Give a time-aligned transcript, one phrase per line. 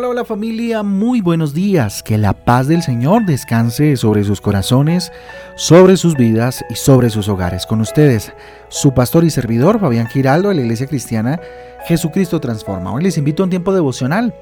[0.00, 2.02] Hola, hola familia, muy buenos días.
[2.02, 5.12] Que la paz del Señor descanse sobre sus corazones,
[5.56, 7.66] sobre sus vidas y sobre sus hogares.
[7.66, 8.32] Con ustedes,
[8.70, 11.38] su pastor y servidor, Fabián Giraldo, de la Iglesia Cristiana
[11.84, 12.94] Jesucristo Transforma.
[12.94, 14.34] Hoy les invito a un tiempo devocional,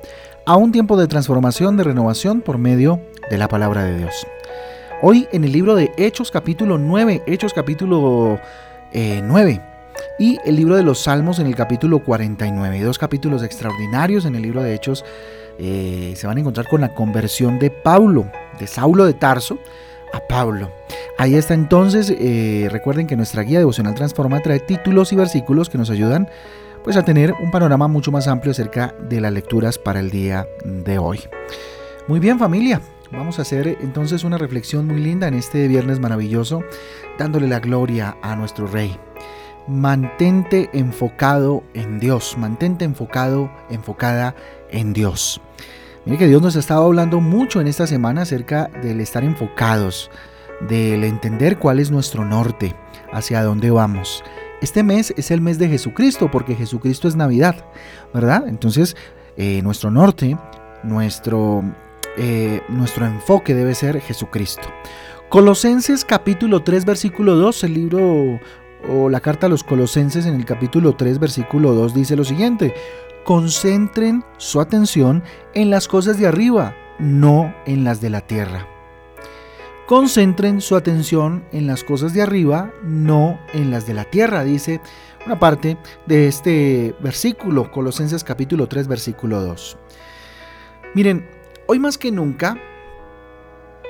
[0.47, 4.29] a un tiempo de transformación, de renovación por medio de la palabra de Dios.
[5.03, 8.39] Hoy en el libro de Hechos capítulo 9, Hechos capítulo
[8.93, 9.61] 9 eh,
[10.21, 12.81] y el libro de los Salmos en el capítulo 49.
[12.81, 15.05] Dos capítulos extraordinarios en el libro de Hechos
[15.59, 19.59] eh, se van a encontrar con la conversión de Pablo, de Saulo de Tarso
[20.13, 20.71] a Pablo.
[21.19, 25.79] Ahí está entonces, eh, recuerden que nuestra guía devocional Transforma trae títulos y versículos que
[25.79, 26.29] nos ayudan
[26.85, 30.47] pues a tener un panorama mucho más amplio acerca de las lecturas para el día
[30.65, 31.21] de hoy.
[32.07, 36.63] Muy bien familia, vamos a hacer entonces una reflexión muy linda en este viernes maravilloso,
[37.19, 38.97] dándole la gloria a nuestro Rey
[39.69, 44.35] mantente enfocado en Dios, mantente enfocado, enfocada
[44.71, 45.41] en Dios.
[46.05, 50.11] Mire que Dios nos ha estado hablando mucho en esta semana acerca del estar enfocados,
[50.69, 52.75] del entender cuál es nuestro norte,
[53.13, 54.25] hacia dónde vamos.
[54.61, 57.65] Este mes es el mes de Jesucristo porque Jesucristo es Navidad,
[58.13, 58.49] ¿verdad?
[58.49, 58.97] Entonces,
[59.37, 60.37] eh, nuestro norte,
[60.83, 61.63] nuestro,
[62.17, 64.69] eh, nuestro enfoque debe ser Jesucristo.
[65.29, 68.41] Colosenses capítulo 3 versículo 2, el libro
[68.89, 72.75] o la carta a los colosenses en el capítulo 3 versículo 2 dice lo siguiente,
[73.29, 78.67] concentren su atención en las cosas de arriba, no en las de la tierra.
[79.87, 84.81] Concentren su atención en las cosas de arriba, no en las de la tierra, dice
[85.27, 85.77] una parte
[86.07, 89.77] de este versículo, Colosenses capítulo 3 versículo 2.
[90.95, 91.29] Miren,
[91.67, 92.57] hoy más que nunca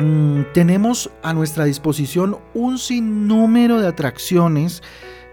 [0.00, 4.80] Mm, tenemos a nuestra disposición un sinnúmero de atracciones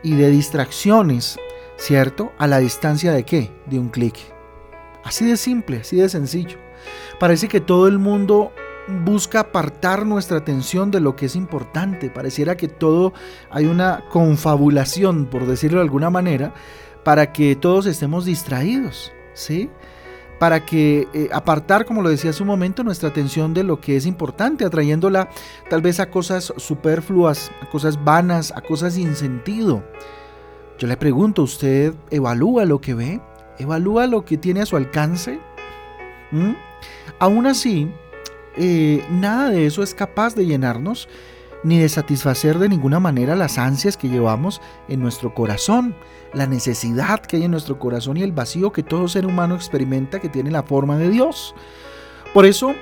[0.02, 1.38] y de distracciones,
[1.78, 2.32] ¿cierto?
[2.38, 3.52] A la distancia de qué?
[3.66, 4.16] De un clic.
[5.04, 6.58] Así de simple, así de sencillo.
[7.20, 8.52] Parece que todo el mundo
[9.04, 12.10] busca apartar nuestra atención de lo que es importante.
[12.10, 13.14] Pareciera que todo
[13.50, 16.54] hay una confabulación, por decirlo de alguna manera,
[17.04, 19.70] para que todos estemos distraídos, ¿sí?
[20.40, 23.96] para que eh, apartar, como lo decía hace un momento, nuestra atención de lo que
[23.96, 25.30] es importante, atrayéndola
[25.70, 29.84] tal vez a cosas superfluas, a cosas vanas, a cosas sin sentido.
[30.78, 33.22] Yo le pregunto, ¿usted evalúa lo que ve?
[33.60, 35.40] ¿Evalúa lo que tiene a su alcance?
[36.32, 36.52] ¿Mm?
[37.20, 37.90] Aún así,
[38.58, 41.08] eh, nada de eso es capaz de llenarnos
[41.64, 45.96] ni de satisfacer de ninguna manera las ansias que llevamos en nuestro corazón,
[46.34, 50.20] la necesidad que hay en nuestro corazón y el vacío que todo ser humano experimenta
[50.20, 51.56] que tiene la forma de Dios.
[52.34, 52.76] Por eso,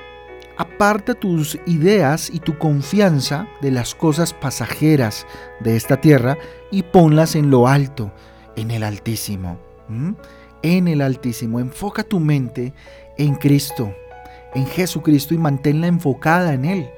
[0.57, 5.25] aparta tus ideas y tu confianza de las cosas pasajeras
[5.59, 6.37] de esta tierra
[6.71, 8.11] y ponlas en lo alto,
[8.55, 9.57] en el Altísimo.
[10.61, 11.59] En el Altísimo.
[11.59, 12.73] Enfoca tu mente
[13.17, 13.93] en Cristo,
[14.53, 16.89] en Jesucristo y manténla enfocada en Él.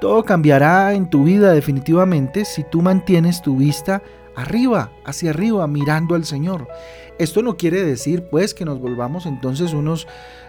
[0.00, 4.02] Todo cambiará en tu vida definitivamente si tú mantienes tu vista
[4.38, 6.68] arriba, hacia arriba, mirando al Señor.
[7.18, 10.06] Esto no quiere decir pues que nos volvamos entonces unos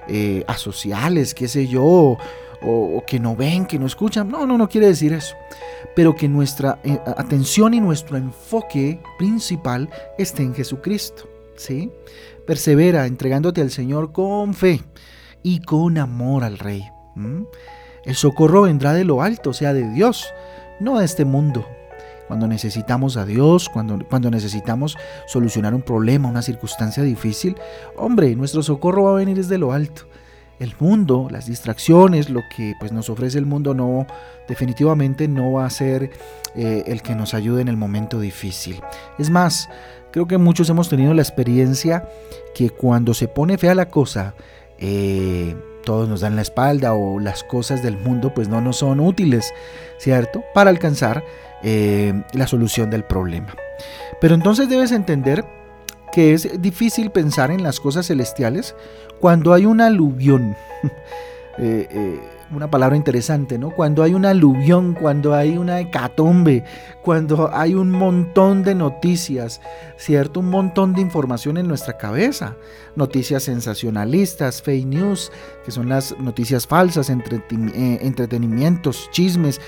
[0.08, 2.18] eh, asociales, qué sé yo,
[2.62, 4.30] o, que no ven, que no escuchan.
[4.30, 5.36] No, no, no quiere decir eso.
[5.96, 11.28] Pero que nuestra eh, atención y nuestro enfoque principal esté en Jesucristo.
[11.56, 11.92] ¿sí?
[12.46, 14.84] Persevera entregándote al Señor con fe
[15.42, 16.84] y con amor al Rey.
[18.06, 20.32] El socorro vendrá de lo alto, o sea, de Dios,
[20.80, 21.66] no de este mundo.
[22.30, 27.56] Cuando necesitamos a Dios, cuando, cuando necesitamos solucionar un problema, una circunstancia difícil,
[27.98, 30.04] hombre, nuestro socorro va a venir desde lo alto.
[30.60, 34.06] El mundo, las distracciones, lo que pues, nos ofrece el mundo, no,
[34.48, 36.12] definitivamente no va a ser
[36.54, 38.80] eh, el que nos ayude en el momento difícil.
[39.18, 39.68] Es más,
[40.12, 42.08] creo que muchos hemos tenido la experiencia
[42.54, 44.36] que cuando se pone fea la cosa,
[44.78, 49.00] eh, todos nos dan la espalda o las cosas del mundo pues no nos son
[49.00, 49.54] útiles,
[49.98, 50.44] ¿cierto?
[50.54, 51.24] Para alcanzar
[51.64, 53.56] eh, la solución del problema.
[54.22, 55.46] Pero entonces debes entender
[56.12, 58.76] que es difícil pensar en las cosas celestiales
[59.20, 60.56] cuando hay una aluvión.
[61.58, 62.20] eh, eh
[62.52, 63.72] una palabra interesante, ¿no?
[63.72, 66.64] Cuando hay una aluvión, cuando hay una hecatombe,
[67.02, 69.62] cuando hay un montón de noticias,
[69.98, 70.40] ¿cierto?
[70.40, 72.56] Un montón de información en nuestra cabeza.
[72.96, 75.32] Noticias sensacionalistas, fake news,
[75.64, 79.62] que son las noticias falsas, eh, entretenimientos, chismes.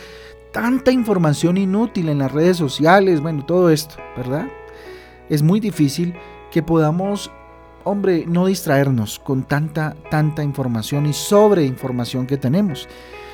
[0.52, 4.48] Tanta información inútil en las redes sociales, bueno, todo esto, ¿verdad?
[5.30, 6.14] Es muy difícil
[6.52, 7.32] que podamos
[7.84, 12.88] hombre, no distraernos con tanta, tanta información y sobre información que tenemos.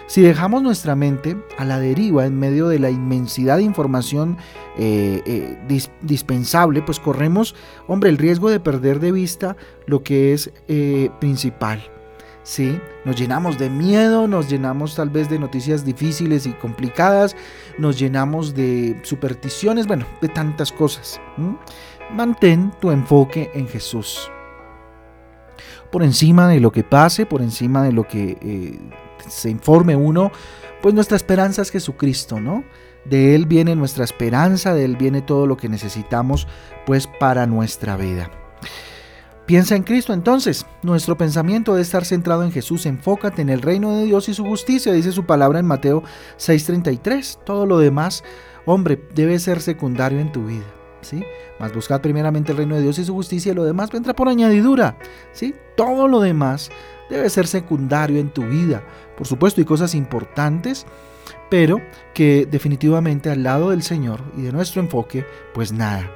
[0.07, 4.37] Si dejamos nuestra mente a la deriva en medio de la inmensidad de información
[4.77, 7.55] eh, eh, dispensable, pues corremos,
[7.87, 11.83] hombre, el riesgo de perder de vista lo que es eh, principal.
[12.43, 12.79] ¿sí?
[13.03, 17.35] Nos llenamos de miedo, nos llenamos tal vez de noticias difíciles y complicadas,
[17.77, 21.19] nos llenamos de supersticiones, bueno, de tantas cosas.
[22.13, 24.31] Mantén tu enfoque en Jesús.
[25.91, 28.79] Por encima de lo que pase, por encima de lo que eh,
[29.27, 30.31] se informe uno,
[30.81, 32.63] pues nuestra esperanza es Jesucristo, ¿no?
[33.05, 36.47] De Él viene nuestra esperanza, de Él viene todo lo que necesitamos,
[36.85, 38.29] pues para nuestra vida.
[39.47, 40.65] Piensa en Cristo entonces.
[40.83, 42.85] Nuestro pensamiento debe estar centrado en Jesús.
[42.85, 46.03] Enfócate en el reino de Dios y su justicia, dice su palabra en Mateo
[46.37, 47.39] 6:33.
[47.45, 48.25] Todo lo demás,
[48.65, 50.65] hombre, debe ser secundario en tu vida.
[51.01, 51.23] ¿Sí?
[51.59, 54.27] Más buscad primeramente el reino de Dios y su justicia y lo demás vendrá por
[54.27, 54.97] añadidura.
[55.31, 55.53] ¿sí?
[55.75, 56.69] Todo lo demás
[57.09, 58.83] debe ser secundario en tu vida.
[59.15, 60.85] Por supuesto, hay cosas importantes,
[61.49, 61.79] pero
[62.13, 66.11] que definitivamente al lado del Señor y de nuestro enfoque, pues nada.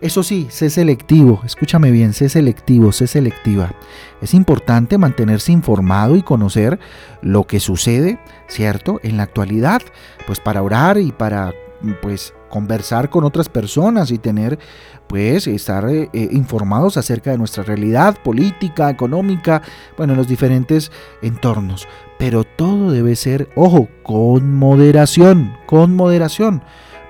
[0.00, 3.74] Eso sí, sé selectivo, escúchame bien, sé selectivo, sé selectiva.
[4.20, 6.78] Es importante mantenerse informado y conocer
[7.22, 9.00] lo que sucede, ¿cierto?
[9.02, 9.82] En la actualidad,
[10.26, 11.54] pues para orar y para
[11.94, 14.58] pues conversar con otras personas y tener
[15.06, 19.62] pues estar eh, eh, informados acerca de nuestra realidad política, económica,
[19.96, 20.90] bueno, en los diferentes
[21.22, 21.86] entornos.
[22.18, 26.62] Pero todo debe ser, ojo, con moderación, con moderación.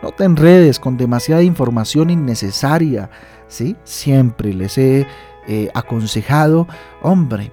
[0.03, 3.11] No te enredes con demasiada información innecesaria,
[3.49, 3.77] ¿sí?
[3.85, 5.07] Siempre les he
[5.49, 6.67] eh, aconsejado,
[7.03, 7.53] hombre,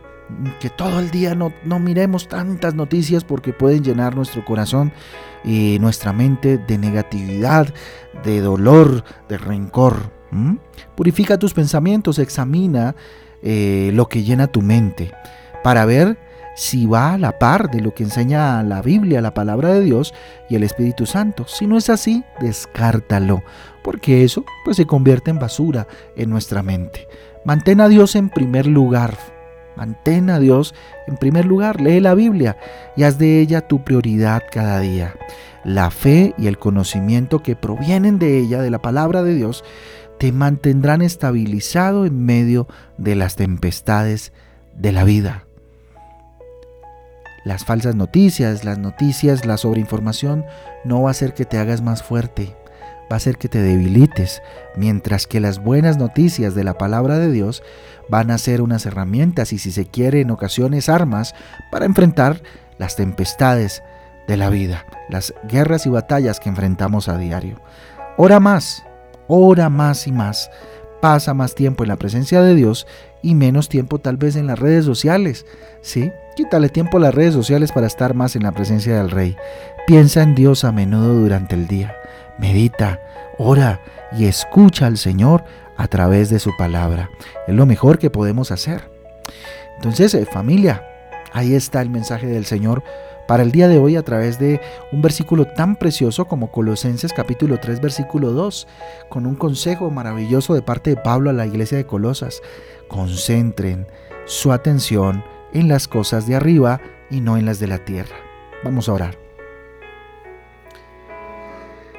[0.60, 4.92] que todo el día no, no, miremos tantas noticias porque pueden llenar nuestro corazón
[5.44, 7.74] y nuestra mente de negatividad,
[8.24, 10.12] de dolor, de rencor.
[10.96, 12.96] Purifica tus pensamientos, examina
[13.42, 15.12] eh, lo que llena tu mente
[15.64, 16.18] para ver
[16.56, 20.14] si va a la par de lo que enseña la Biblia, la palabra de Dios
[20.50, 21.46] y el Espíritu Santo.
[21.48, 23.44] Si no es así, descártalo,
[23.84, 27.08] porque eso pues se convierte en basura en nuestra mente.
[27.46, 29.18] Mantén a Dios en primer lugar.
[29.75, 30.74] Mantén a Dios
[31.08, 32.58] en primer lugar, lee la Biblia
[32.96, 35.16] y haz de ella tu prioridad cada día.
[35.64, 39.64] La fe y el conocimiento que provienen de ella, de la palabra de Dios,
[40.20, 42.68] te mantendrán estabilizado en medio
[42.98, 44.34] de las tempestades
[44.75, 45.46] de la vida
[47.44, 50.46] las falsas noticias, las noticias, la sobreinformación
[50.84, 52.56] no va a hacer que te hagas más fuerte,
[53.13, 54.42] va a hacer que te debilites,
[54.75, 57.62] mientras que las buenas noticias de la palabra de Dios
[58.10, 61.36] van a ser unas herramientas y si se quiere en ocasiones armas
[61.71, 62.42] para enfrentar
[62.80, 63.83] las tempestades
[64.27, 67.62] de la vida, las guerras y batallas que enfrentamos a diario.
[68.18, 68.83] Ora más,
[69.27, 70.50] ora más y más,
[71.00, 72.88] pasa más tiempo en la presencia de Dios
[73.21, 75.45] y menos tiempo tal vez en las redes sociales,
[75.81, 76.12] ¿sí?
[76.36, 79.38] Quítale tiempo a las redes sociales para estar más en la presencia del Rey.
[79.86, 81.95] Piensa en Dios a menudo durante el día.
[82.38, 83.00] Medita,
[83.38, 83.80] ora
[84.18, 85.44] y escucha al Señor
[85.78, 87.10] a través de su palabra.
[87.48, 88.92] Es lo mejor que podemos hacer.
[89.76, 90.86] Entonces, eh, familia,
[91.32, 92.84] ahí está el mensaje del Señor
[93.28, 94.60] para el día de hoy a través de
[94.92, 98.68] un versículo tan precioso como Colosenses capítulo 3 versículo 2,
[99.10, 102.42] con un consejo maravilloso de parte de Pablo a la iglesia de Colosas.
[102.88, 103.88] Concentren
[104.26, 108.16] su atención en las cosas de arriba y no en las de la tierra.
[108.64, 109.23] Vamos a orar.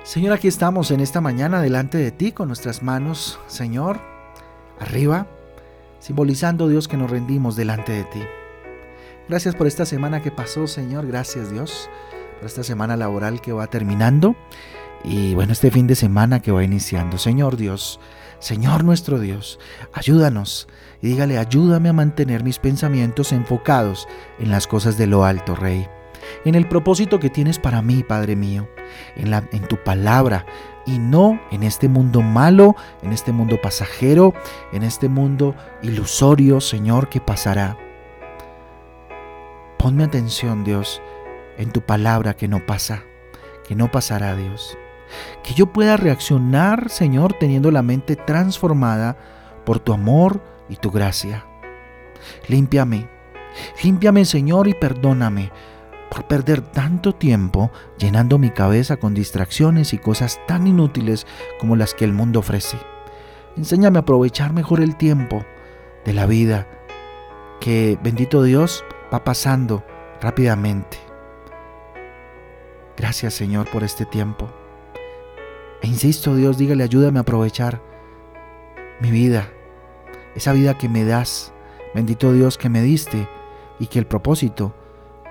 [0.05, 3.99] Señor, aquí estamos en esta mañana delante de ti con nuestras manos, Señor,
[4.79, 5.27] arriba,
[5.99, 8.23] simbolizando Dios que nos rendimos delante de ti.
[9.31, 11.07] Gracias por esta semana que pasó, Señor.
[11.07, 11.89] Gracias, Dios,
[12.39, 14.37] por esta semana laboral que va terminando.
[15.05, 17.17] Y bueno, este fin de semana que va iniciando.
[17.17, 17.99] Señor Dios,
[18.41, 19.59] Señor nuestro Dios,
[19.95, 20.69] ayúdanos
[21.01, 24.07] y dígale, ayúdame a mantener mis pensamientos enfocados
[24.39, 25.89] en las cosas de lo alto, Rey,
[26.45, 28.69] en el propósito que tienes para mí, Padre mío,
[29.17, 30.47] en, la, en tu palabra
[30.87, 34.35] y no en este mundo malo, en este mundo pasajero,
[34.73, 37.77] en este mundo ilusorio, Señor, que pasará.
[39.79, 41.03] Ponme atención, Dios,
[41.59, 43.03] en tu palabra que no pasa,
[43.67, 44.77] que no pasará, Dios.
[45.43, 49.17] Que yo pueda reaccionar, Señor, teniendo la mente transformada
[49.65, 51.47] por tu amor y tu gracia.
[52.49, 53.09] Límpiame,
[53.83, 55.51] límpiame, Señor, y perdóname
[56.15, 61.27] por perder tanto tiempo llenando mi cabeza con distracciones y cosas tan inútiles
[61.59, 62.79] como las que el mundo ofrece.
[63.57, 65.45] Enséñame a aprovechar mejor el tiempo
[66.05, 66.69] de la vida
[67.61, 69.85] que, bendito Dios, va pasando
[70.21, 70.99] rápidamente.
[72.97, 74.49] Gracias Señor por este tiempo.
[75.83, 77.83] E insisto, Dios, dígale, ayúdame a aprovechar
[79.01, 79.49] mi vida,
[80.37, 81.53] esa vida que me das,
[81.93, 83.29] bendito Dios que me diste
[83.81, 84.77] y que el propósito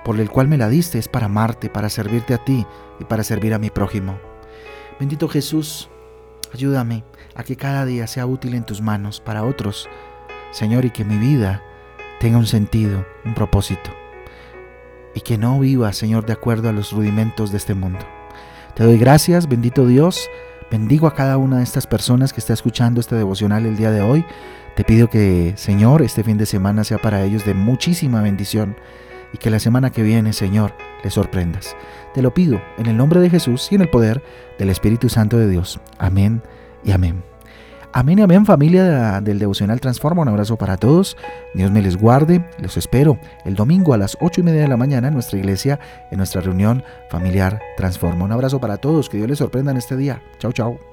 [0.03, 2.65] por el cual me la diste es para amarte, para servirte a ti
[3.00, 4.19] y para servir a mi prójimo.
[5.00, 5.89] Bendito Jesús,
[6.53, 7.03] ayúdame
[7.36, 9.89] a que cada día sea útil en tus manos para otros,
[10.51, 11.63] Señor, y que mi vida
[12.19, 13.89] tenga un sentido, un propósito.
[15.15, 18.00] Y que no viva, Señor, de acuerdo a los rudimentos de este mundo.
[18.75, 20.29] Te doy gracias, bendito Dios.
[20.72, 24.01] Bendigo a cada una de estas personas que está escuchando este devocional el día de
[24.01, 24.25] hoy.
[24.75, 28.75] Te pido que, Señor, este fin de semana sea para ellos de muchísima bendición
[29.33, 30.73] y que la semana que viene, Señor,
[31.03, 31.75] les sorprendas.
[32.13, 34.23] Te lo pido en el nombre de Jesús y en el poder
[34.59, 35.79] del Espíritu Santo de Dios.
[35.97, 36.41] Amén
[36.83, 37.23] y amén.
[37.95, 40.23] Amén y amén familia del Devocional Transforma.
[40.23, 41.15] Un abrazo para todos.
[41.53, 42.43] Dios me les guarde.
[42.57, 45.79] Los espero el domingo a las ocho y media de la mañana en nuestra iglesia,
[46.09, 48.25] en nuestra reunión familiar Transforma.
[48.25, 49.09] Un abrazo para todos.
[49.09, 50.23] Que Dios les sorprenda en este día.
[50.39, 50.92] Chao, chao.